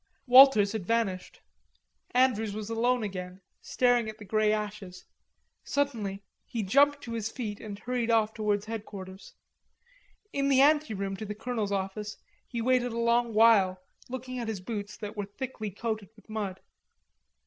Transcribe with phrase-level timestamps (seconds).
[0.25, 1.41] Walters had vanished.
[2.09, 5.05] Andrews was alone again, staring at the grey ashes.
[5.63, 9.35] Suddenly he jumped to his feet and hurried off towards headquarters.
[10.33, 12.17] In the anteroom to the colonel's office
[12.47, 13.79] he waited a long while,
[14.09, 16.61] looking at his boots that were thickly coated with mud.